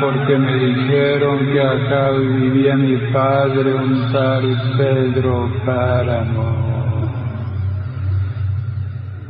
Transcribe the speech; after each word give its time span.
porque 0.00 0.36
me 0.38 0.54
dijeron 0.54 1.52
que 1.52 1.60
acá 1.60 2.10
vivía 2.10 2.76
mi 2.76 2.96
padre, 3.12 3.74
un 3.74 4.12
tal 4.12 4.76
Pedro 4.76 5.50
Páramo. 5.64 6.64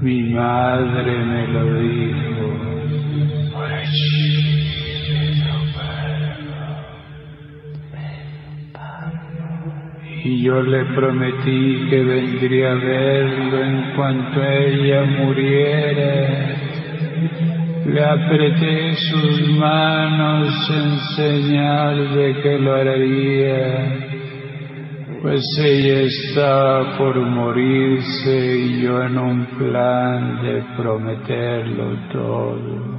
Mi 0.01 0.23
madre 0.35 1.19
me 1.25 1.49
lo 1.49 1.75
dijo. 1.79 2.25
Y 10.25 10.43
yo 10.43 10.63
le 10.63 10.85
prometí 10.95 11.87
que 11.91 12.03
vendría 12.03 12.73
a 12.73 12.75
verlo 12.75 13.63
en 13.63 13.95
cuanto 13.95 14.43
ella 14.43 15.05
muriera. 15.05 16.64
Le 17.87 18.03
apreté 18.03 18.97
sus 18.97 19.47
manos 19.59 20.71
en 20.71 20.99
señal 21.17 22.15
de 22.15 22.41
que 22.41 22.59
lo 22.59 22.77
haría, 22.77 23.99
pues 25.21 25.43
ella 25.63 26.01
estaba 26.01 26.97
por 26.97 27.21
morirse 27.21 28.57
y 28.57 28.81
yo 28.83 29.03
en 29.03 29.19
un 29.19 29.45
plan 29.59 30.43
de 30.43 30.65
prometerlo 30.79 31.99
todo. 32.11 32.95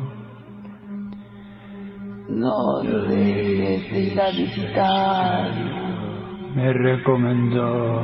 No 2.29 2.83
dejes 2.83 3.91
de 3.91 3.99
ir 3.99 4.21
a 4.21 4.29
visitar. 4.29 5.49
Me 6.55 6.71
recomendó. 6.73 8.03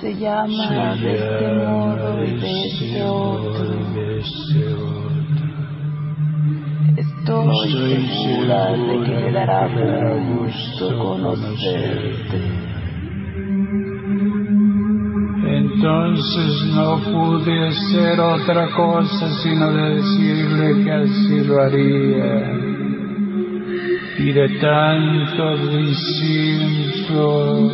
Se 0.00 0.14
llama 0.14 0.96
de 0.96 1.12
este 1.12 1.52
modo 1.52 2.24
y 2.24 2.30
de 2.38 2.66
este 2.66 3.04
otro. 3.04 5.05
Otro. 7.30 7.64
Estoy 7.64 8.08
segura 8.08 8.72
de 8.72 9.04
que 9.04 9.20
le 9.20 9.32
dará 9.32 9.68
gusto 10.16 10.98
conocerte. 10.98 12.40
Entonces 15.48 16.66
no 16.74 16.98
pude 16.98 17.68
hacer 17.68 18.18
otra 18.20 18.68
cosa 18.74 19.28
sino 19.42 19.72
decirle 19.72 20.84
que 20.84 20.92
así 20.92 21.44
lo 21.44 21.62
haría. 21.62 22.52
Y 24.18 24.32
de 24.32 24.48
tanto 24.58 25.56
discípulo 25.68 27.70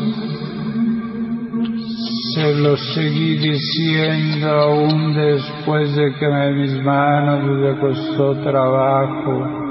se 2.34 2.54
lo 2.54 2.76
seguí 2.76 3.36
diciendo 3.36 4.48
aún 4.48 5.14
después 5.14 5.94
de 5.96 6.14
que 6.14 6.26
mis 6.54 6.82
manos 6.82 7.60
le 7.60 7.78
costó 7.78 8.34
trabajo 8.42 9.62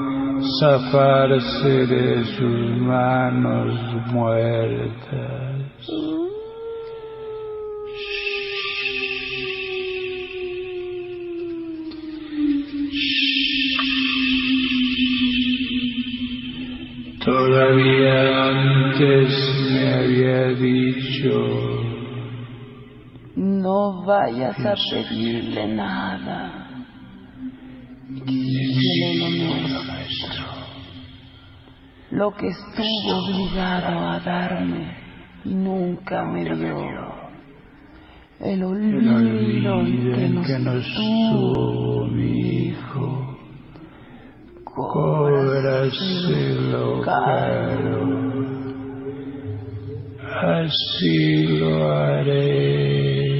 zafarse 0.60 1.86
de 1.86 2.24
sus 2.24 2.78
manos 2.78 3.74
muertas. 4.12 5.62
Todavía 17.24 18.48
antes 18.48 19.28
me 19.70 19.94
había 19.94 20.48
dicho 20.54 21.81
No 23.62 24.02
vayas 24.02 24.58
a 24.58 24.74
pedirle 24.90 25.68
nada. 25.68 26.66
Lo 28.08 29.28
nuestro. 29.68 30.44
Lo 32.10 32.32
que 32.32 32.48
estuvo 32.48 33.18
obligado 33.18 33.92
a 34.10 34.18
darme 34.18 34.96
y 35.44 35.54
nunca 35.54 36.24
me 36.24 36.42
dio. 36.44 37.12
El 38.40 38.64
olvido 38.64 39.80
en 39.80 40.42
que 40.42 40.58
nos 40.58 40.84
tuvo 40.96 42.08
mi 42.08 42.66
hijo. 42.66 43.38
Cóbraselo 44.64 46.02
caro. 47.02 48.22
Así 50.42 51.46
lo 51.46 51.92
haré, 51.92 53.31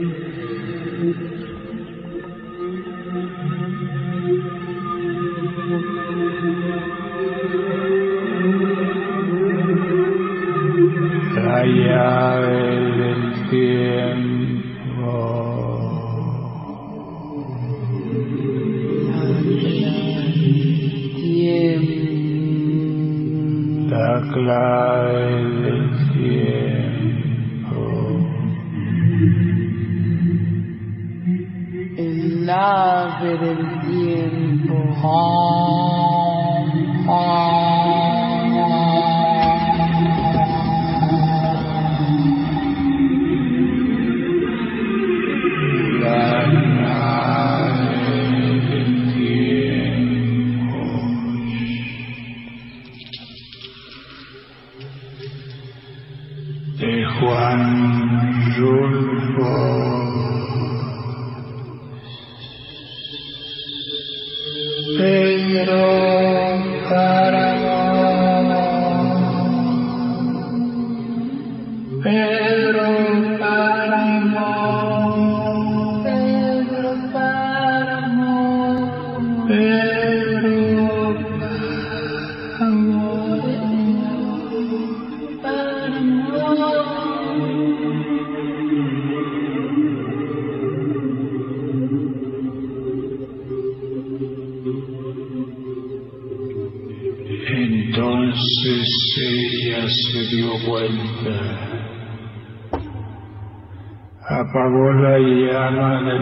Thank 0.00 0.16
you. 0.16 1.49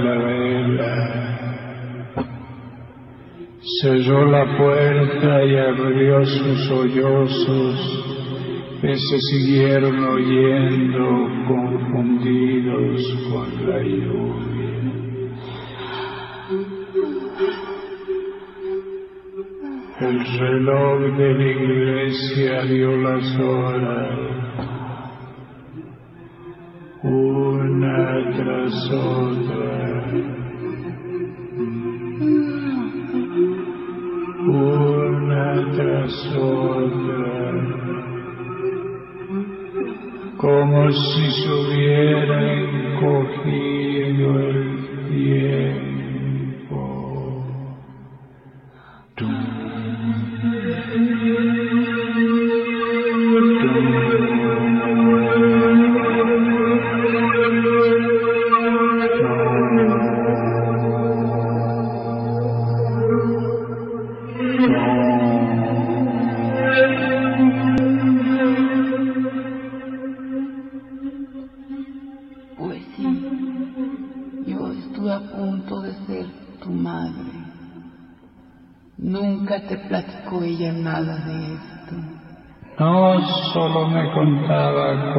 Vela, 0.03 1.39
cerró 3.83 4.31
la 4.31 4.56
puerta 4.56 5.45
y 5.45 5.56
abrió 5.56 6.25
sus 6.25 6.69
sollozos 6.69 8.09
que 8.81 8.95
se 8.95 9.19
siguieron 9.19 10.05
oyendo 10.05 11.05
confundidos 11.49 13.03
con 13.31 13.69
la 13.69 13.83
lluvia. 13.83 14.59
El 20.00 20.25
reloj 20.39 21.17
de 21.17 21.35
la 21.35 21.45
iglesia 21.45 22.62
dio 22.62 22.97
las 22.99 23.37
horas, 23.41 24.39
una 27.69 28.32
tras 28.35 28.91
otra. 28.91 29.69
Una 34.47 35.73
tras 35.76 36.37
otra, 36.37 37.53
como 40.38 40.91
si 40.93 41.31
se 41.31 41.49
hubiera 41.53 42.37
encogido 42.53 43.77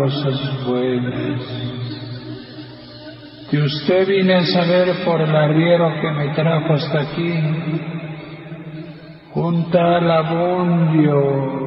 cosas 0.10 0.66
buenas. 0.66 1.42
De 3.52 3.62
usted 3.62 4.08
vine 4.08 4.36
a 4.36 4.46
saber 4.46 5.06
por 5.06 5.22
el 5.22 5.36
arriero 5.36 5.92
que 6.02 6.12
me 6.12 6.30
trajo 6.34 6.74
hasta 6.74 7.00
aquí. 7.02 7.34
Junta 9.32 9.98
al. 9.98 10.10
Abundio, 10.10 11.59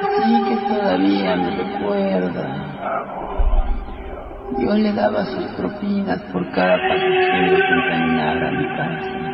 Sí 0.00 0.42
que 0.48 0.56
todavía 0.68 1.36
me 1.36 1.50
recuerda. 1.50 2.74
Yo 4.58 4.74
le 4.74 4.92
daba 4.92 5.24
sus 5.24 5.44
propinas 5.56 6.20
por 6.32 6.50
cada 6.52 6.76
pasajero 6.76 7.56
que 7.56 7.74
encaminara 7.74 8.48
a 8.48 8.52
mi 8.52 8.66
casa. 8.76 9.24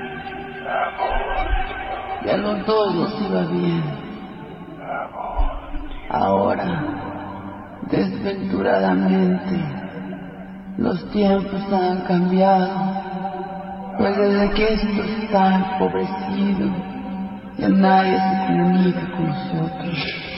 Y 2.24 2.28
a 2.28 2.36
los 2.36 2.66
dos 2.66 2.94
nos 2.94 3.22
iba 3.22 3.42
bien. 3.42 3.82
Ahora, 6.10 6.84
desventuradamente, 7.90 9.60
los 10.76 11.10
tiempos 11.10 11.72
han 11.72 12.00
cambiado. 12.02 13.00
Pues 13.98 14.16
desde 14.16 14.50
que 14.52 14.74
estos 14.74 15.06
están 15.22 15.64
empobrecidos, 15.64 16.70
ya 17.58 17.68
nadie 17.68 18.18
se 18.18 18.46
comunica 18.46 19.10
con 19.12 19.26
nosotros. 19.28 20.29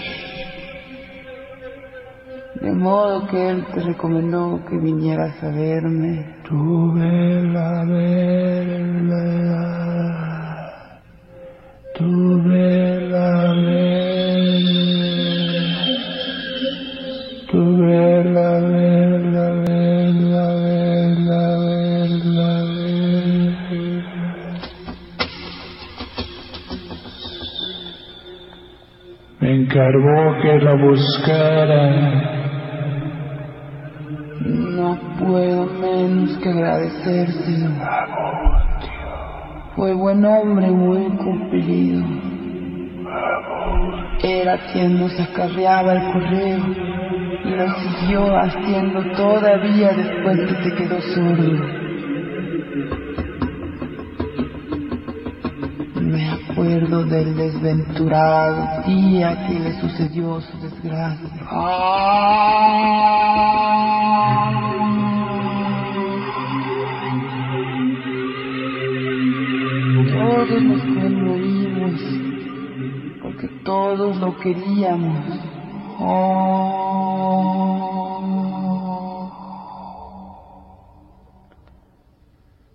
De 2.62 2.70
modo 2.70 3.26
que 3.26 3.50
él 3.50 3.66
te 3.74 3.80
recomendó 3.80 4.64
que 4.70 4.78
vinieras 4.78 5.34
a 5.42 5.48
verme. 5.48 6.24
Tuve 6.48 7.42
la 7.42 7.84
verdad, 7.84 9.02
tuve 11.96 13.00
la 13.08 13.52
tuve 17.50 18.24
la 18.30 18.60
verdad, 18.60 19.54
verdad, 19.66 20.54
verdad, 20.54 21.58
verdad, 21.66 22.64
verdad. 22.78 23.92
Me 29.40 29.50
encargó 29.52 30.40
que 30.42 30.52
la 30.60 30.74
buscara. 30.74 32.41
Puedo 35.26 35.66
menos 35.66 36.38
que 36.38 36.48
agradecérselo. 36.48 37.70
Fue 39.76 39.92
buen 39.94 40.24
hombre, 40.24 40.70
muy 40.70 41.04
cumplido. 41.16 42.02
Era 44.22 44.58
quien 44.72 44.98
nos 44.98 45.20
acarreaba 45.20 45.92
el 45.92 46.12
correo 46.12 46.60
y 47.44 47.50
lo 47.50 47.68
siguió 47.74 48.34
haciendo 48.36 49.02
todavía 49.16 49.92
después 49.92 50.40
que 50.40 50.54
se 50.62 50.74
quedó 50.76 51.00
sordo. 51.00 51.82
Me 56.00 56.30
acuerdo 56.30 57.04
del 57.04 57.36
desventurado 57.36 58.82
día 58.86 59.46
que 59.46 59.60
le 59.60 59.72
sucedió 59.80 60.40
su 60.40 60.58
desgracia. 60.60 61.28
Todos 61.48 63.91
todos 73.72 74.16
lo 74.18 74.36
queríamos. 74.38 75.24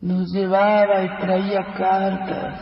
Nos 0.02 0.34
llevaba 0.34 1.04
y 1.04 1.10
traía 1.22 1.64
cartas. 1.78 2.56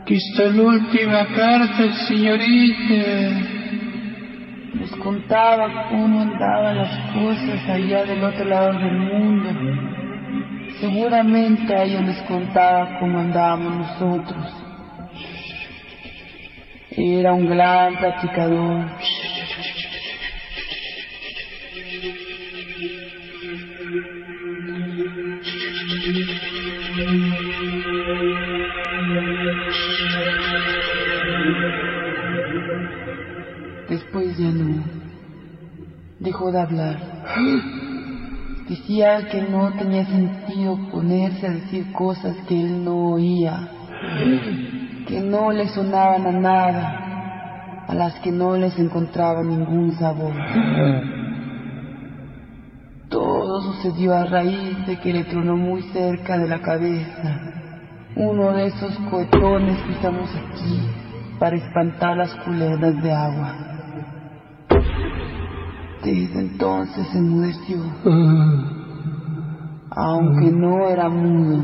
Aquí 0.00 0.14
está 0.14 0.44
la 0.44 0.62
última 0.62 1.26
carta, 1.36 1.92
señorita. 2.08 3.02
Nos 4.74 4.90
contaba 5.02 5.88
cómo 5.90 6.22
andaban 6.22 6.78
las 6.78 7.12
cosas 7.12 7.68
allá 7.68 8.04
del 8.04 8.24
otro 8.24 8.44
lado 8.46 8.72
del 8.78 8.98
mundo. 8.98 9.50
Seguramente 10.80 11.74
a 11.74 11.84
ellos 11.84 12.02
les 12.02 12.22
contaba 12.22 12.98
cómo 12.98 13.18
andábamos 13.18 13.76
nosotros. 13.76 14.67
Era 17.00 17.32
un 17.32 17.48
gran 17.48 17.96
platicador. 17.96 18.86
Después 33.88 34.36
ya 34.36 34.50
no. 34.50 34.84
Dejó 36.18 36.50
de 36.50 36.60
hablar. 36.60 36.98
Decía 38.68 39.28
que 39.30 39.42
no 39.42 39.72
tenía 39.78 40.04
sentido 40.04 40.76
ponerse 40.90 41.46
a 41.46 41.50
decir 41.50 41.92
cosas 41.92 42.36
que 42.48 42.60
él 42.60 42.84
no 42.84 43.12
oía, 43.12 43.68
que 45.08 45.20
no 45.22 45.50
le 45.50 45.66
sonaban 45.68 46.26
a 46.26 46.32
nada, 46.32 47.84
a 47.88 47.94
las 47.94 48.14
que 48.20 48.30
no 48.30 48.56
les 48.56 48.78
encontraba 48.78 49.42
ningún 49.42 49.92
sabor. 49.92 50.34
Todo 53.08 53.62
sucedió 53.62 54.14
a 54.14 54.26
raíz 54.26 54.86
de 54.86 55.00
que 55.00 55.14
le 55.14 55.24
tronó 55.24 55.56
muy 55.56 55.80
cerca 55.94 56.36
de 56.36 56.46
la 56.46 56.60
cabeza 56.60 57.54
uno 58.16 58.52
de 58.52 58.66
esos 58.66 58.94
cohetones 59.10 59.80
que 59.82 59.92
usamos 59.92 60.28
aquí 60.34 60.80
para 61.38 61.56
espantar 61.56 62.16
las 62.16 62.34
culebras 62.44 63.02
de 63.02 63.12
agua. 63.12 63.54
Desde 66.04 66.40
entonces 66.40 67.06
se 67.08 67.18
enmudeció, 67.18 67.78
aunque 69.90 70.50
no 70.50 70.88
era 70.88 71.08
mudo, 71.08 71.62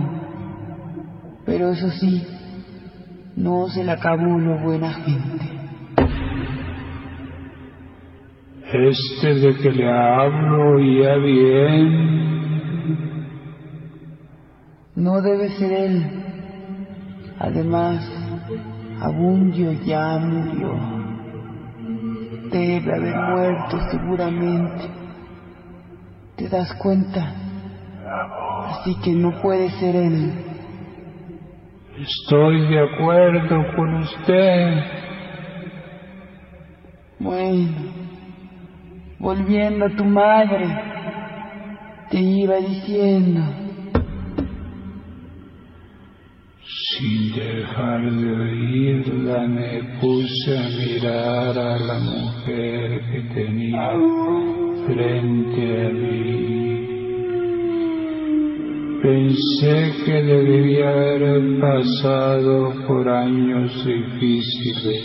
pero 1.45 1.71
eso 1.71 1.91
sí, 1.91 2.27
no 3.37 3.69
se 3.69 3.85
le 3.85 3.93
acabó 3.93 4.39
lo 4.39 4.59
buena 4.59 4.93
gente. 4.93 5.51
Este 8.73 9.35
de 9.35 9.57
que 9.57 9.71
le 9.71 9.91
hablo 9.91 10.77
oía 10.77 11.17
bien. 11.17 12.15
No 14.97 15.21
debe 15.21 15.51
ser 15.51 15.73
él. 15.73 16.05
Además, 17.39 18.11
Abundio 19.01 19.73
ya 19.85 20.19
murió. 20.19 20.73
Debe 22.51 22.95
haber 22.95 23.17
muerto 23.17 23.79
seguramente. 23.91 24.85
¿Te 26.37 26.49
das 26.49 26.73
cuenta? 26.75 27.35
Así 28.67 28.95
que 29.03 29.13
no 29.13 29.43
puede 29.43 29.71
ser 29.79 29.97
él. 29.97 30.33
Estoy 31.97 32.67
de 32.67 32.81
acuerdo 32.81 33.65
con 33.77 33.95
usted. 34.03 34.83
Bueno, 37.21 37.73
volviendo 39.21 39.85
a 39.87 39.91
tu 39.91 40.05
madre, 40.05 40.67
te 42.11 42.19
iba 42.19 42.57
diciendo. 42.57 43.43
Sin 46.65 47.33
dejar 47.33 48.11
de 48.11 48.33
oírla 48.33 49.47
me 49.47 49.99
puse 50.01 50.59
a 50.59 50.69
mirar 50.69 51.57
a 51.57 51.79
la 51.79 51.99
mujer 52.01 53.03
que 53.13 53.21
tenía 53.35 53.93
frente 54.87 55.87
a 55.87 55.91
mí. 55.91 56.64
Pensé 59.05 59.93
que 60.07 60.17
debería 60.23 60.89
haber 60.89 61.61
pasado 61.61 62.73
por 62.87 63.07
años 63.07 63.85
difíciles. 63.85 65.05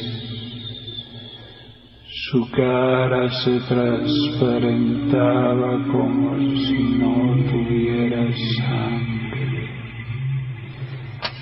Su 2.32 2.50
cara 2.52 3.30
se 3.44 3.60
transparentaba 3.68 5.86
como 5.92 6.38
si 6.38 6.80
no 6.98 7.36
tuviera 7.52 8.26
sangre 8.56 9.68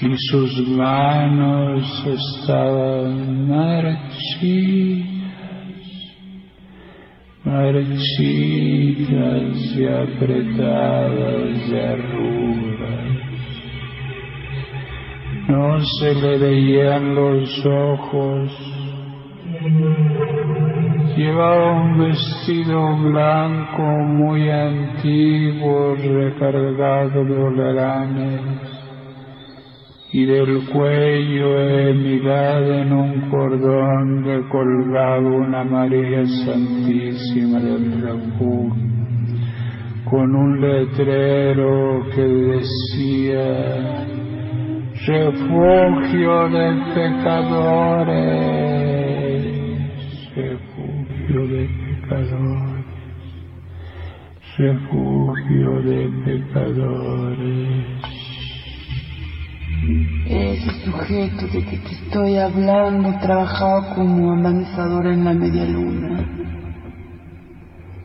y 0.02 0.18
sus 0.18 0.68
manos 0.70 1.84
estaban 2.08 3.48
marchitas, 3.48 5.17
marchitas 7.48 9.16
y 9.76 9.86
apretadas 9.86 11.70
de 11.70 11.82
arrugas. 11.94 13.18
No 15.48 15.80
se 16.00 16.14
le 16.16 16.38
veían 16.38 17.16
los 17.16 17.66
ojos. 17.66 18.52
Llevaba 21.16 21.82
un 21.82 21.98
vestido 22.00 22.98
blanco 22.98 23.82
muy 23.82 24.50
antiguo 24.50 25.96
recargado 25.96 27.24
de 27.24 27.38
olaranes 27.38 28.77
y 30.18 30.26
del 30.26 30.66
cuello 30.74 31.60
emigada 31.60 32.82
en 32.82 32.92
un 32.92 33.30
cordón 33.30 34.26
le 34.26 34.50
colgaba 34.50 35.20
una 35.20 35.64
María 35.64 36.26
Santísima 36.26 37.60
del 37.60 38.02
Refugio 38.02 38.82
con 40.10 40.36
un 40.36 40.60
letrero 40.60 42.04
que 42.16 42.24
decía 42.24 44.08
refugio 45.06 46.50
de 46.50 46.66
pecadores, 46.96 48.18
refugio 50.36 51.48
de 51.48 51.70
pecadores, 52.10 52.86
refugio 54.58 55.70
de 55.84 56.10
pecadores. 56.26 58.07
Ese 60.28 60.70
sujeto 60.84 61.48
de 61.48 61.64
que 61.64 61.78
te 61.78 61.92
estoy 61.94 62.36
hablando 62.36 63.18
trabajaba 63.22 63.96
como 63.96 64.34
amansador 64.34 65.08
en 65.08 65.24
la 65.24 65.34
media 65.34 65.64
luna. 65.66 66.28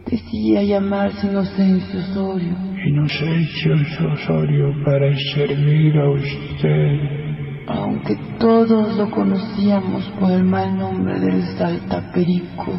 Decía 0.07 0.63
llamarse 0.63 1.27
Inocencio 1.27 2.01
Osorio. 2.01 2.55
Inocencio 2.87 3.75
Osorio 4.13 4.73
para 4.85 5.11
servir 5.35 5.99
a 5.99 6.11
usted. 6.11 7.23
Aunque 7.67 8.17
todos 8.39 8.97
lo 8.97 9.11
conocíamos 9.11 10.05
por 10.21 10.31
el 10.31 10.45
mal 10.45 10.79
nombre 10.79 11.19
del 11.19 11.43
Saltaperico. 11.59 12.73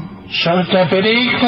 ¡Saltaperico! 0.43 1.47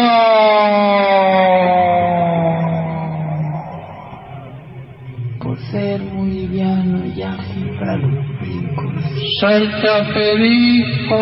Ser 5.75 6.01
muy 6.01 6.31
liviano 6.31 7.05
y 7.05 7.21
ágil 7.21 7.77
para 7.77 7.97
los 7.97 8.13
brincos. 8.39 8.85
¡Saltaperico! 9.41 11.19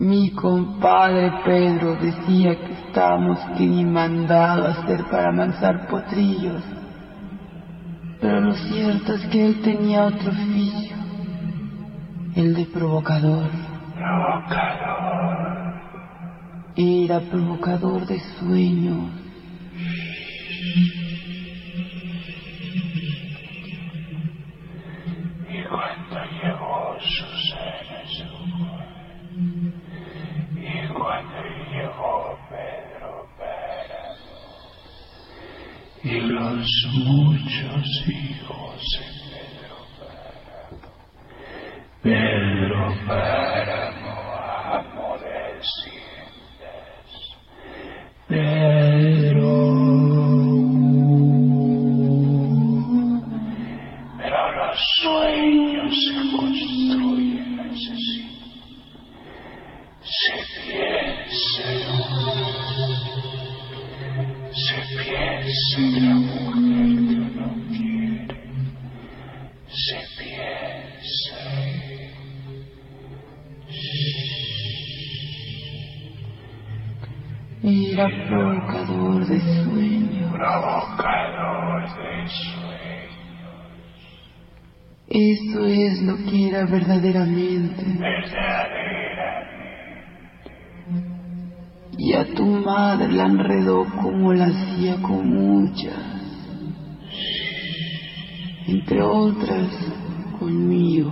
Mi 0.00 0.30
compadre 0.32 1.32
Pedro 1.46 1.96
decía 1.96 2.56
que 2.56 2.72
estábamos 2.72 3.38
que 3.56 3.64
ni 3.66 3.86
mandado 3.86 4.66
a 4.66 4.70
hacer 4.72 5.04
para 5.10 5.30
amansar 5.30 5.88
potrillos. 5.88 6.62
Pero 8.20 8.40
lo 8.42 8.52
cierto 8.52 9.14
es 9.14 9.24
que 9.28 9.46
él 9.46 9.62
tenía 9.62 10.04
otro 10.04 10.30
oficio, 10.30 10.96
el 12.36 12.54
de 12.54 12.66
provocador. 12.66 13.48
Provocador. 13.94 15.48
Era 16.76 17.20
provocador 17.20 18.06
de 18.06 18.20
sueños. 18.38 19.27
Y 25.50 25.62
cuando 25.68 26.18
llegó 26.42 26.96
Susana 27.00 28.02
su 28.06 28.26
y 30.56 30.88
cuando 30.88 31.38
llegó 31.70 32.38
Pedro 32.50 33.28
Páramo 33.38 34.38
y 36.02 36.20
los 36.22 36.66
muchos 37.04 37.86
hijos 38.08 38.82
de 38.98 39.06
Pedro 39.62 39.76
Páramo, 39.96 40.90
Pedro 42.02 42.80
Páramo, 43.06 43.37
Y 91.98 92.12
a 92.14 92.24
tu 92.34 92.44
madre 92.44 93.12
la 93.12 93.26
enredó 93.26 93.84
como 94.00 94.32
la 94.32 94.46
hacía 94.46 95.02
con 95.02 95.28
muchas. 95.28 96.18
Entre 98.68 99.02
otras, 99.02 99.68
conmigo. 100.38 101.10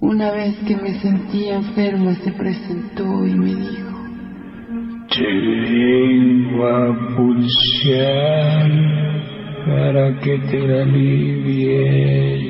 Una 0.00 0.32
vez 0.32 0.56
que 0.66 0.76
me 0.76 0.98
sentía 1.00 1.56
enferma 1.56 2.14
se 2.14 2.32
presentó 2.32 3.26
y 3.26 3.34
me 3.34 3.54
dijo, 3.54 3.96
Te 5.08 5.26
vengo 5.26 6.66
a 6.66 7.16
pulsar 7.16 8.70
para 9.66 10.18
que 10.20 10.38
te 10.50 10.80
alivies. 10.80 12.49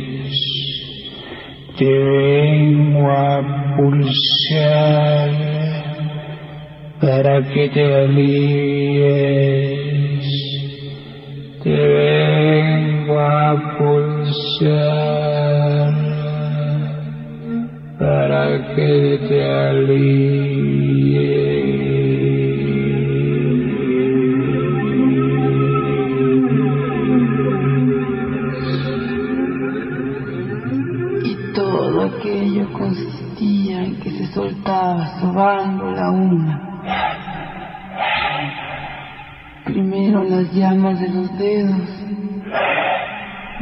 Te 1.80 1.88
vengo 1.88 3.10
a 3.10 3.40
pulsar 3.74 5.30
para 7.00 7.40
que 7.54 7.70
te 7.70 7.94
alivies. 7.94 9.08
Te 11.62 11.70
vengo 11.70 13.18
a 13.18 13.78
pulsar 13.78 14.76
para 17.98 18.74
que 18.74 19.18
te 19.26 19.42
alivies. 19.42 21.39
Ello 32.24 32.72
consistía 32.72 33.82
en 33.82 34.00
que 34.00 34.10
se 34.10 34.26
soltaba 34.28 35.20
sobando 35.20 35.90
la 35.90 36.10
una. 36.10 36.66
Primero 39.64 40.24
las 40.24 40.52
llamas 40.52 41.00
de 41.00 41.08
los 41.08 41.38
dedos, 41.38 41.88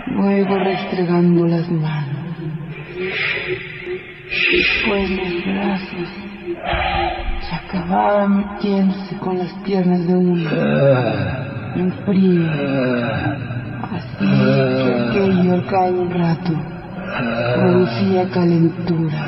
luego 0.06 0.58
restregando 0.58 1.46
las 1.46 1.68
manos, 1.70 2.36
después 4.52 5.10
los 5.10 5.44
brazos, 5.44 6.08
se 7.40 7.54
acababa 7.54 8.28
metiéndose 8.28 9.16
con 9.18 9.38
las 9.38 9.52
piernas 9.64 10.06
de 10.06 10.14
uno, 10.16 10.50
en 11.76 11.92
frío, 12.04 12.50
así 13.92 14.26
que 14.26 14.94
aquello 15.10 15.54
al 15.54 15.66
cabo 15.66 16.02
un 16.02 16.10
rato 16.10 16.77
producía 17.18 18.28
calentura. 18.30 19.18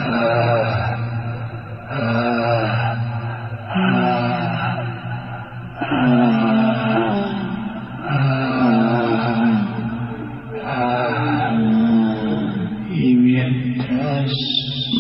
Y 12.93 13.15
mientras 13.15 14.31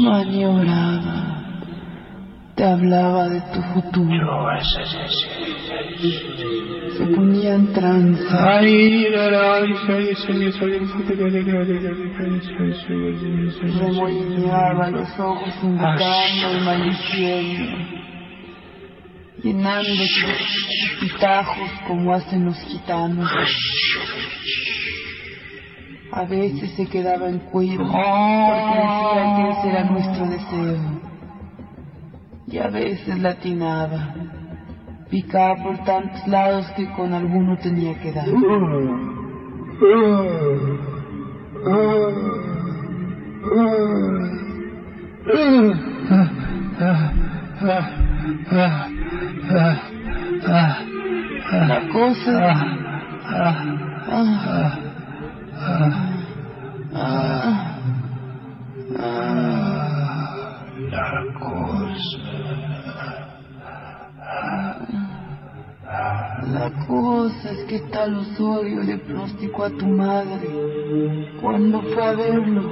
Maniobraba, 0.02 1.42
te 2.54 2.64
hablaba 2.64 3.28
de 3.28 3.40
tu 3.52 3.60
futuro, 3.74 4.48
ay, 8.30 8.66
ay, 8.68 8.90
ay, 8.98 9.74
remolineaba 13.62 14.90
los 14.90 15.08
ojos 15.18 15.54
invocando 15.62 16.58
y 16.58 16.60
maldiciendo, 16.64 17.78
llenando 19.42 20.04
sus 20.06 21.00
pitajos 21.00 21.70
como 21.86 22.14
hacen 22.14 22.44
los 22.46 22.56
gitanos. 22.62 23.30
A 26.12 26.24
veces 26.24 26.70
se 26.72 26.86
quedaba 26.86 27.28
en 27.28 27.38
cuero 27.38 27.84
porque 27.84 27.98
decía 27.98 29.36
que 29.36 29.50
ese 29.50 29.68
era 29.68 29.84
nuestro 29.84 30.26
deseo. 30.26 31.00
Y 32.48 32.58
a 32.58 32.66
veces 32.66 33.18
latinaba, 33.20 34.14
picaba 35.10 35.56
por 35.62 35.76
tantos 35.84 36.26
lados 36.28 36.66
que 36.76 36.86
con 36.92 37.12
alguno 37.12 37.56
tenía 37.58 37.98
que 38.00 38.12
dar. 38.12 38.26
La 51.50 51.88
cosa... 51.92 52.54
Ah, 53.32 53.64
ah, 54.08 54.78
ah, 56.94 57.70
La 60.90 61.24
cosa. 61.38 62.69
La 66.52 66.70
cosa 66.86 67.50
es 67.52 67.64
que 67.64 67.78
tal 67.92 68.16
Osorio 68.16 68.82
le 68.82 68.98
prosticó 68.98 69.64
a 69.64 69.70
tu 69.70 69.86
madre 69.86 70.48
cuando 71.40 71.80
fue 71.80 72.02
a 72.02 72.12
verlo, 72.12 72.70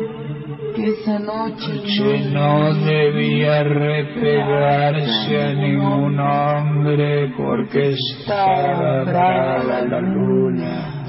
que 0.74 0.84
esa 0.88 1.20
noche 1.20 2.30
no 2.32 2.74
debía 2.74 3.62
repegarse 3.62 5.42
a 5.42 5.54
ningún 5.54 6.18
hombre 6.18 7.32
porque 7.36 7.90
estaba 7.90 9.04
brava 9.04 9.82
la 9.82 10.00
luna. 10.00 11.04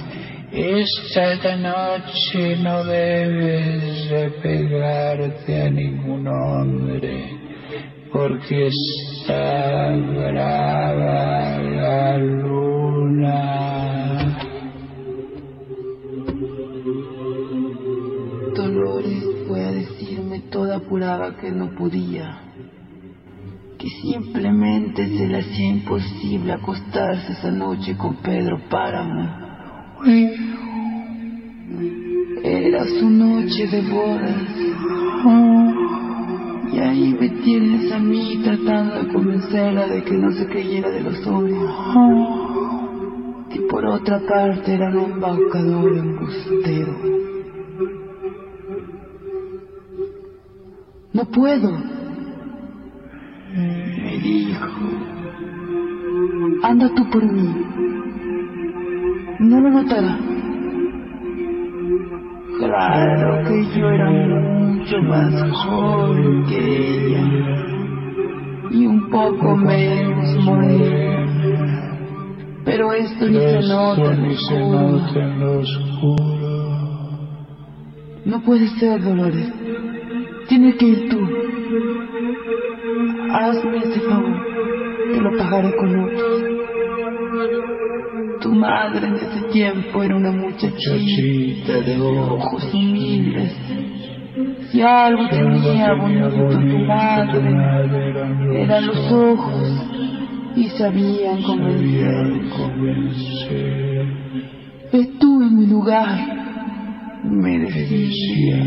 Esta 0.51 1.55
noche 1.55 2.55
no 2.61 2.83
debes 2.83 4.09
repegarte 4.09 5.61
a 5.63 5.69
ningún 5.71 6.27
hombre 6.27 7.39
porque 8.11 8.67
está 8.67 9.89
brava 9.95 11.57
la 11.59 12.17
luna. 12.17 12.68
Dolores 18.55 19.23
fue 19.47 19.65
a 19.65 19.71
decirme 19.71 20.39
toda 20.51 20.77
apurada 20.77 21.37
que 21.37 21.51
no 21.51 21.75
podía, 21.75 22.41
que 23.77 23.87
simplemente 24.01 25.07
se 25.07 25.27
le 25.27 25.39
hacía 25.39 25.67
imposible 25.69 26.53
acostarse 26.53 27.33
esa 27.33 27.51
noche 27.51 27.95
con 27.97 28.15
Pedro 28.17 28.59
Páramo. 28.69 29.49
Era 32.43 32.85
su 32.85 33.09
noche 33.09 33.67
de 33.67 33.81
bodas. 33.89 34.47
Y 36.71 36.79
ahí 36.79 37.15
me 37.19 37.29
tienes 37.43 37.91
a 37.91 37.99
mí 37.99 38.39
tratando 38.43 39.03
de 39.03 39.13
convencerla 39.13 39.87
de 39.87 40.03
que 40.03 40.13
no 40.13 40.31
se 40.31 40.45
creyera 40.47 40.89
de 40.89 41.01
los 41.01 41.25
hombres. 41.27 41.57
Por 43.79 43.87
otra 43.87 44.19
parte 44.27 44.73
era 44.73 44.89
un 44.89 45.13
embaucador 45.13 45.97
embustero. 45.97 46.93
No 51.13 51.23
puedo, 51.23 51.71
me 53.55 54.17
dijo. 54.21 54.67
Anda 56.61 56.93
tú 56.93 57.09
por 57.09 57.23
mí. 57.23 57.55
No 59.39 59.61
lo 59.61 59.69
notará. 59.69 60.17
Claro 62.57 63.47
que 63.47 63.79
yo 63.79 63.89
era 63.91 64.11
mucho 64.11 65.01
más 65.03 65.51
joven 65.53 66.45
que 66.47 67.07
ella 67.07 67.23
y 68.71 68.85
un 68.85 69.09
poco 69.09 69.55
menos 69.55 70.43
morena. 70.43 71.18
Pero 72.69 72.93
esto 72.93 73.27
ni 73.27 73.39
se 73.39 73.59
nota 73.67 74.13
en 74.13 74.21
Ni 74.23 74.29
el 74.29 74.37
se 74.37 74.53
oscuro. 74.53 74.79
nota 74.91 75.19
en 75.19 75.39
lo. 75.39 75.61
No 78.25 78.41
puede 78.43 78.67
ser, 78.79 79.01
Dolores. 79.01 79.51
Tienes 80.47 80.75
que 80.75 80.85
ir 80.85 81.09
tú. 81.09 81.19
Hazme 83.31 83.77
ese 83.77 83.99
favor. 84.01 84.35
Te 85.13 85.21
lo 85.21 85.37
pagaré 85.37 85.75
con 85.75 85.99
otros. 86.03 86.43
Tu 88.41 88.53
madre 88.53 89.07
en 89.07 89.15
ese 89.15 89.41
tiempo 89.51 90.03
era 90.03 90.15
una 90.15 90.31
muchachita 90.31 91.81
de 91.81 91.99
ojos 91.99 92.73
humildes. 92.73 93.53
Si 94.71 94.81
algo 94.81 95.27
tenía 95.29 95.93
bonito 95.93 96.29
tu 96.49 96.77
madre, 96.85 98.61
eran 98.63 98.87
los 98.87 99.11
ojos 99.11 99.85
y 100.59 100.69
sabían 100.77 101.41
convencer. 101.41 102.49
Convencer. 102.49 104.05
Ve 104.91 105.09
tú 105.19 105.41
en 105.41 105.55
mi 105.55 105.67
lugar, 105.67 106.19
me 107.23 107.59
decía. 107.59 108.57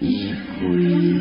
Y 0.00 0.32
fui. 0.58 1.20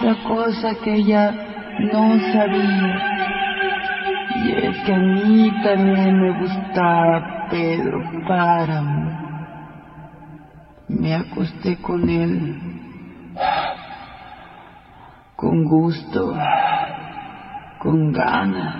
Otra 0.00 0.16
cosa 0.24 0.74
que 0.82 0.94
ella 0.94 1.30
no 1.92 2.18
sabía. 2.32 2.96
Y 4.36 4.52
es 4.52 4.84
que 4.84 4.94
a 4.94 4.98
mí 4.98 5.52
también 5.62 6.18
me 6.18 6.40
gustaba 6.40 7.48
Pedro 7.50 8.00
Páramo. 8.26 9.10
Me 10.88 11.14
acosté 11.14 11.76
con 11.82 12.08
él. 12.08 12.58
Con 15.36 15.64
gusto. 15.64 16.34
Con 17.78 18.12
ganas. 18.12 18.76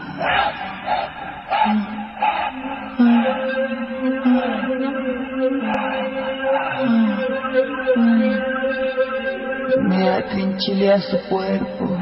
Me 9.78 10.08
atrinchilé 10.08 10.92
a 10.92 11.00
su 11.00 11.18
cuerpo. 11.28 11.96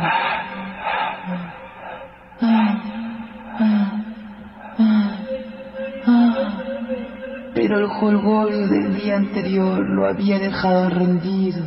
Pero 7.55 7.79
el 7.81 7.89
jolgorio 7.89 8.69
del 8.69 8.95
día 8.95 9.17
anterior 9.17 9.81
lo 9.81 10.07
había 10.07 10.39
dejado 10.39 10.91
rendido, 10.91 11.65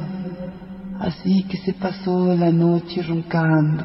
así 0.99 1.45
que 1.47 1.57
se 1.57 1.73
pasó 1.73 2.33
la 2.35 2.49
noche 2.51 3.03
roncando. 3.03 3.83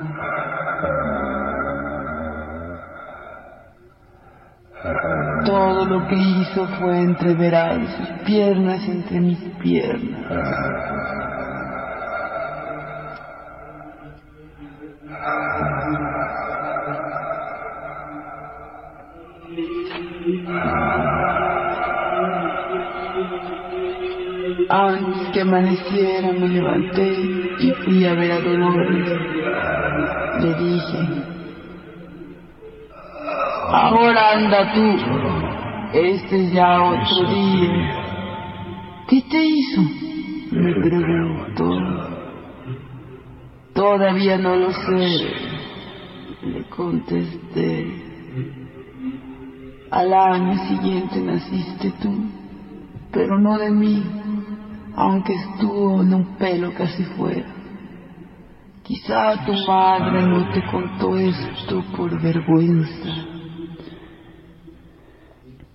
Todo 5.44 5.84
lo 5.84 6.06
que 6.06 6.16
hizo 6.16 6.66
fue 6.78 7.00
entreverar 7.00 7.80
sus 7.86 8.08
piernas 8.24 8.88
entre 8.88 9.20
mis 9.20 9.38
piernas. 9.62 11.05
Que 25.36 25.42
amaneciera 25.42 26.32
me 26.32 26.48
levanté 26.48 27.12
y 27.60 27.70
fui 27.84 28.06
a 28.06 28.14
ver 28.14 28.32
a 28.32 28.40
Dolores. 28.40 29.06
Le 30.40 30.54
dije, 30.54 30.98
ahora 33.68 34.32
anda 34.32 34.72
tú, 34.72 34.96
este 35.92 36.42
es 36.42 36.52
ya 36.54 36.82
otro 36.82 37.28
día. 37.28 37.68
¿Qué 39.08 39.22
te 39.30 39.44
hizo? 39.44 39.82
Me 40.52 40.72
preguntó. 40.72 41.68
Todavía 43.74 44.38
no 44.38 44.56
lo 44.56 44.72
sé, 44.72 45.34
le 46.44 46.64
contesté. 46.70 48.02
Al 49.90 50.14
año 50.14 50.56
siguiente 50.66 51.20
naciste 51.20 51.92
tú, 52.00 52.24
pero 53.12 53.38
no 53.38 53.58
de 53.58 53.70
mí 53.70 54.02
aunque 54.96 55.34
estuvo 55.34 56.00
en 56.00 56.14
un 56.14 56.36
pelo 56.36 56.72
casi 56.72 57.04
fuera. 57.04 57.46
Quizá 58.82 59.44
tu 59.44 59.52
madre 59.66 60.22
no 60.22 60.50
te 60.52 60.64
contó 60.70 61.18
esto 61.18 61.84
por 61.96 62.20
vergüenza. 62.20 63.26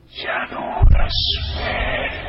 Llanuras 0.10 1.14
verdes. 1.58 2.22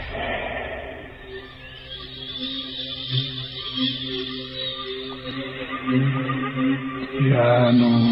Llanuras 7.20 8.11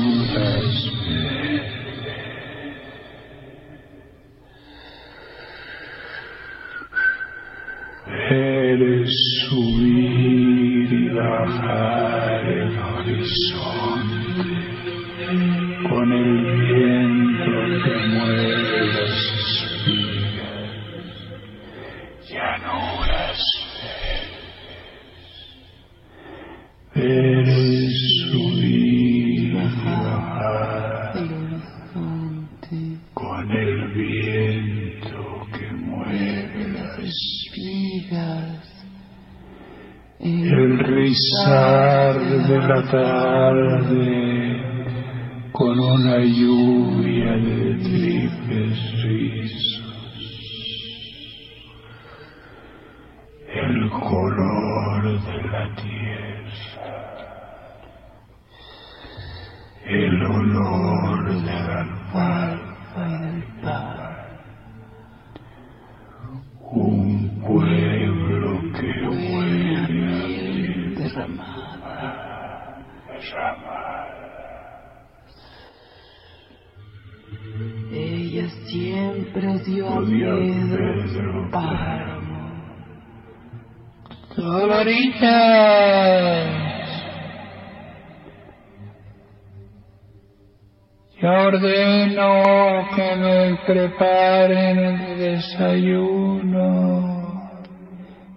Ya 91.21 91.31
ordeno 91.47 92.89
que 92.97 93.17
me 93.17 93.57
preparen 93.67 94.79
el 94.79 95.19
desayuno. 95.19 96.71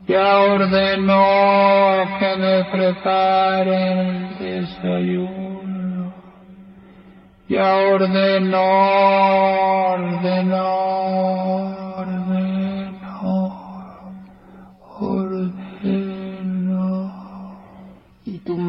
Ya 0.08 0.40
ordenó 0.40 1.24
que 2.20 2.36
me 2.36 2.66
preparen 2.66 3.98
el 3.98 4.38
desayuno. 4.40 6.14
Ya 7.48 7.76
ordenó, 7.76 8.64
ordenó, 9.94 11.83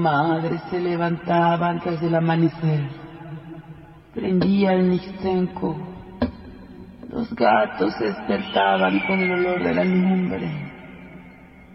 Y 0.05 0.07
tu 0.07 0.11
madre 0.11 0.61
se 0.71 0.79
levantaba 0.81 1.71
antes 1.71 1.99
del 1.99 2.15
amanecer. 2.15 2.81
Prendía 4.13 4.75
el 4.75 4.83
mixtenco. 4.83 5.75
Los 7.09 7.35
gatos 7.35 7.95
se 7.95 8.05
despertaban 8.05 9.01
con 9.07 9.19
el 9.19 9.33
olor 9.33 9.63
de 9.63 9.75
la 9.75 9.83
lumbre. 9.83 10.51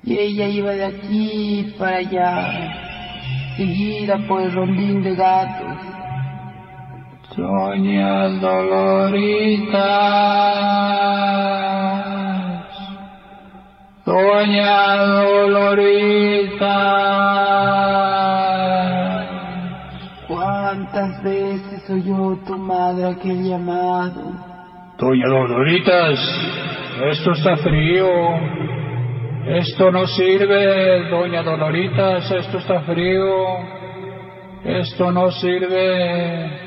Y 0.03 0.15
ella 0.15 0.47
iba 0.47 0.71
de 0.73 0.85
aquí 0.85 1.73
para 1.79 1.97
allá, 1.97 3.55
seguida 3.57 4.19
por 4.27 4.41
el 4.43 4.51
rondín 4.53 5.01
de 5.01 5.15
gatos. 5.15 5.77
Doña 7.35 8.27
Doloritas, 8.27 9.73
Doña 14.05 14.97
Doloritas, 14.97 15.89
¿Cuántas 20.91 21.23
veces 21.23 21.87
oyó 21.87 22.35
tu 22.47 22.57
madre 22.57 23.05
aquel 23.05 23.43
llamado? 23.43 24.33
Doña 24.97 25.27
Doloritas, 25.27 26.19
esto 27.11 27.31
está 27.31 27.57
frío, 27.57 28.07
esto 29.45 29.91
no 29.91 30.07
sirve, 30.07 31.09
Doña 31.09 31.43
Doloritas, 31.43 32.31
esto 32.31 32.57
está 32.57 32.81
frío, 32.81 33.23
esto 34.63 35.11
no 35.11 35.29
sirve. 35.29 36.59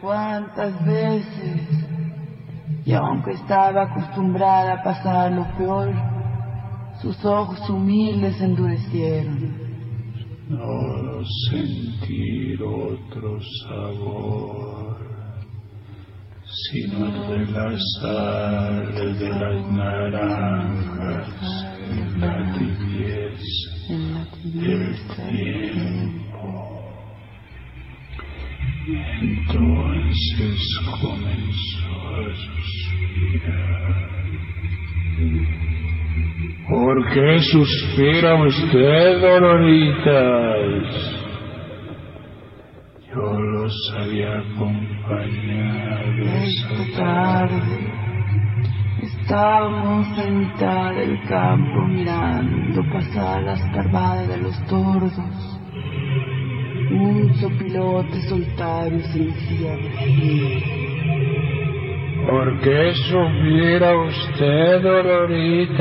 ¿Cuántas 0.00 0.84
veces? 0.84 1.68
Y 2.84 2.92
aunque 2.94 3.32
estaba 3.32 3.82
acostumbrada 3.82 4.72
a 4.74 4.82
pasar 4.82 5.30
lo 5.30 5.46
peor, 5.56 5.92
sus 7.00 7.24
ojos 7.24 7.70
humildes 7.70 8.40
endurecieron. 8.40 9.59
No 10.50 11.24
sentir 11.48 12.60
otro 12.60 13.38
sabor, 13.62 14.96
sino 16.44 17.06
el 17.06 17.46
de 17.46 17.52
la 17.52 17.78
sal 18.00 19.18
de 19.18 19.28
las 19.28 19.72
naranjas 19.72 21.28
en 21.88 22.20
la 22.20 22.34
tibieza 22.58 23.70
del 24.42 24.96
tiempo. 25.28 26.48
Entonces 29.22 30.60
comenzó 31.00 31.94
a 32.08 32.20
suspirar. 33.22 34.10
¿Por 36.68 37.12
qué 37.12 37.38
suspira 37.40 38.34
usted, 38.44 39.20
Doloritas? 39.20 40.84
Yo 43.12 43.40
los 43.40 43.94
había 43.98 44.38
acompañado 44.38 46.10
Esta 46.44 46.84
tarde 46.96 48.00
estábamos 49.30 50.06
en 50.18 50.38
mitad 50.40 50.92
del 50.92 51.22
campo 51.28 51.86
mirando 51.86 52.82
pasar 52.92 53.42
las 53.42 53.60
parvadas 53.72 54.28
de 54.28 54.36
los 54.38 54.66
tordos. 54.66 55.60
Un 56.90 57.32
sopilote 57.34 58.20
solitario 58.22 58.98
se 59.00 59.22
encía 59.22 59.76
¿Por 62.30 62.60
qué 62.60 62.94
subiera 63.10 63.98
usted, 63.98 64.82
Doloritas? 64.82 65.80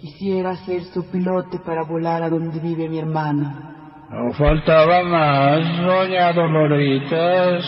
Quisiera 0.00 0.54
ser 0.64 0.84
sopilote 0.94 1.58
para 1.58 1.82
volar 1.82 2.22
a 2.22 2.30
donde 2.30 2.60
vive 2.60 2.88
mi 2.88 3.00
hermana. 3.00 4.06
No 4.08 4.32
faltaba 4.34 5.02
más, 5.02 5.78
doña 5.78 6.32
Doloritas. 6.32 7.64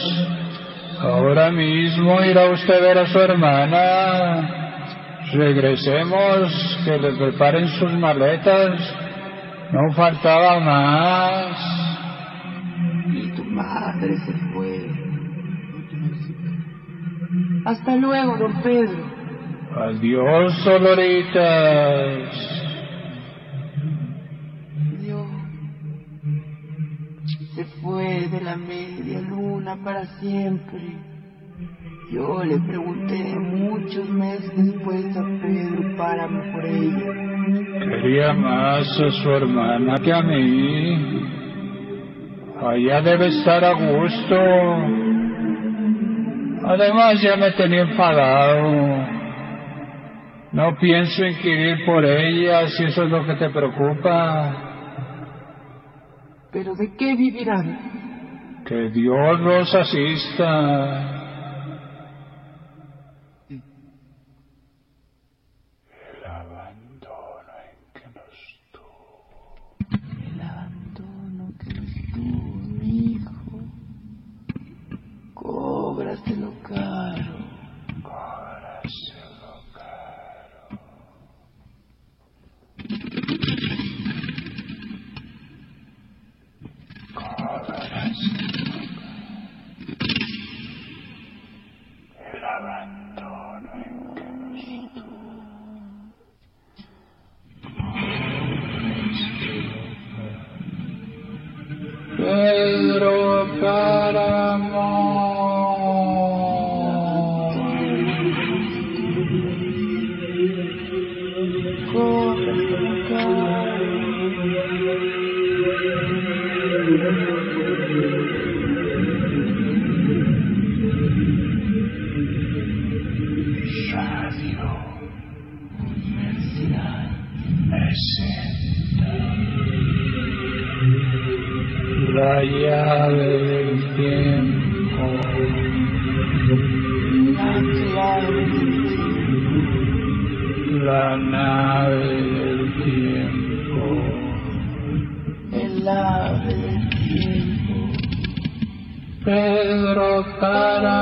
Ahora 1.01 1.51
mismo 1.51 2.23
irá 2.23 2.49
usted 2.51 2.75
a 2.75 2.81
ver 2.81 2.99
a 2.99 3.07
su 3.07 3.19
hermana. 3.19 4.49
Regresemos, 5.33 6.79
que 6.85 6.97
le 6.97 7.13
preparen 7.15 7.67
sus 7.67 7.93
maletas. 7.95 8.79
No 9.73 9.93
faltaba 9.95 10.61
más. 10.61 11.57
Y 13.13 13.33
tu 13.35 13.43
madre 13.47 14.17
se 14.19 14.52
Hasta 17.65 17.97
luego, 17.97 18.37
don 18.39 18.61
Pedro. 18.63 19.23
Adiós, 19.77 20.65
Doloritas. 20.65 22.29
Dios 25.01 25.27
se 27.55 27.65
fue 27.81 28.29
de 28.29 28.41
la 28.41 28.57
media 28.57 29.21
luna 29.21 29.79
para 29.83 30.05
siempre. 30.21 30.81
Yo 32.11 32.45
le 32.45 32.59
pregunté 32.59 33.35
muchos 33.39 34.09
meses 34.11 34.53
después 34.57 35.17
a 35.17 35.23
Pedro 35.41 35.97
Páramo 35.97 36.43
por 36.53 36.67
ella. 36.67 37.07
Quería 37.89 38.33
más 38.35 39.01
a 39.01 39.11
su 39.11 39.31
hermana 39.31 39.95
que 39.99 40.13
a 40.13 40.23
mí. 40.23 41.23
Allá 42.61 43.01
debe 43.01 43.29
estar 43.29 43.65
a 43.65 43.73
gusto. 43.73 45.02
Además 46.65 47.21
ya 47.21 47.37
me 47.37 47.51
tenía 47.53 47.83
enfadado. 47.83 49.23
No 50.53 50.77
pienso 50.79 51.25
inquirir 51.25 51.85
por 51.87 52.05
ella 52.05 52.69
si 52.69 52.85
eso 52.85 53.05
es 53.05 53.11
lo 53.11 53.25
que 53.25 53.35
te 53.35 53.51
preocupa. 53.51 54.73
¿Pero 56.53 56.75
de 56.75 56.95
qué 56.97 57.17
vivirán? 57.17 58.63
Que 58.67 58.91
Dios 58.91 59.41
los 59.41 59.75
asista. 59.75 61.22
Cóbraselo 76.33 76.53
caro. 76.63 77.32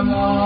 Páramo. 0.01 0.40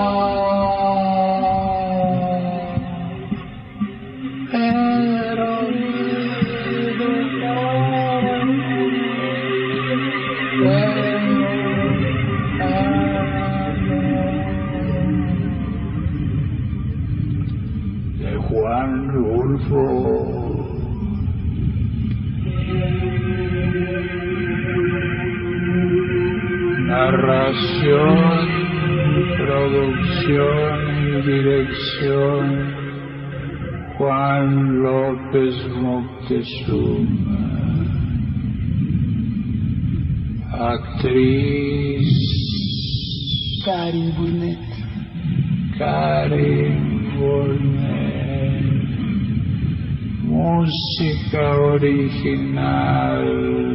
Música 50.65 51.45
original 51.61 53.21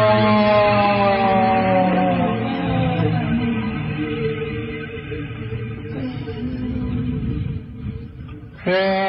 Pedro 8.66 9.01